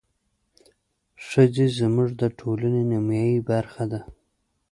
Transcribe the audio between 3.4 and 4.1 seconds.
برخه ده.